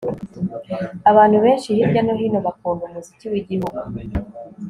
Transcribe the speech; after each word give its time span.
Abantu 1.11 1.37
benshi 1.45 1.77
hirya 1.77 2.01
no 2.05 2.13
hino 2.19 2.39
bakunda 2.45 2.81
umuziki 2.85 3.25
wigihugu 3.31 3.79